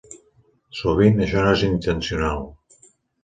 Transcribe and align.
Sovint, 0.77 1.19
això 1.25 1.43
no 1.47 1.53
és 1.57 1.65
intencional. 1.69 2.41